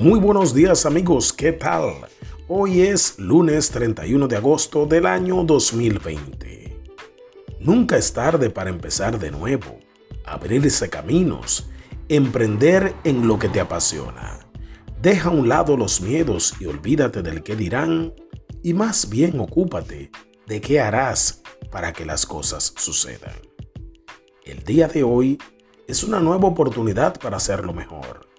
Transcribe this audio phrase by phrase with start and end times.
[0.00, 1.92] Muy buenos días amigos, ¿qué tal?
[2.48, 6.80] Hoy es lunes 31 de agosto del año 2020.
[7.60, 9.78] Nunca es tarde para empezar de nuevo,
[10.24, 11.68] abrirse caminos,
[12.08, 14.38] emprender en lo que te apasiona.
[15.02, 18.14] Deja a un lado los miedos y olvídate del que dirán
[18.62, 20.10] y más bien ocúpate
[20.46, 23.36] de qué harás para que las cosas sucedan.
[24.46, 25.36] El día de hoy
[25.86, 28.29] es una nueva oportunidad para hacerlo mejor.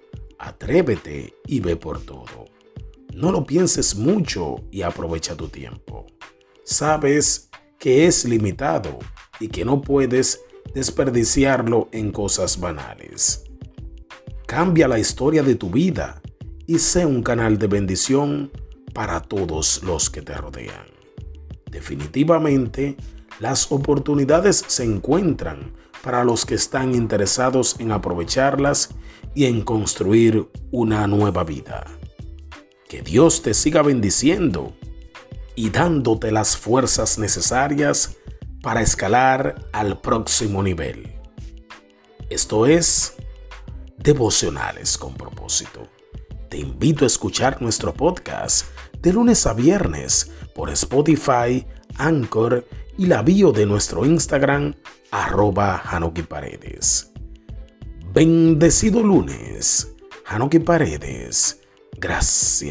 [0.44, 2.46] Atrévete y ve por todo.
[3.14, 6.08] No lo pienses mucho y aprovecha tu tiempo.
[6.64, 8.98] Sabes que es limitado
[9.40, 10.42] y que no puedes
[10.74, 13.44] desperdiciarlo en cosas banales.
[14.48, 16.24] Cambia la historia de tu vida
[16.66, 18.52] y sé un canal de bendición
[18.96, 20.88] para todos los que te rodean.
[21.70, 22.98] Definitivamente,
[23.40, 28.90] las oportunidades se encuentran para los que están interesados en aprovecharlas
[29.34, 31.86] y en construir una nueva vida.
[32.88, 34.74] Que Dios te siga bendiciendo
[35.56, 38.18] y dándote las fuerzas necesarias
[38.62, 41.16] para escalar al próximo nivel.
[42.30, 43.16] Esto es
[43.98, 45.88] Devocionales con propósito.
[46.50, 48.66] Te invito a escuchar nuestro podcast
[49.00, 51.66] de lunes a viernes por Spotify,
[51.98, 54.74] Anchor y la bio de nuestro Instagram
[55.12, 57.11] arroba Hanoki Paredes.
[58.14, 59.96] Bendecido lunes,
[60.26, 61.62] Hanoki Paredes.
[61.98, 62.68] Gracias.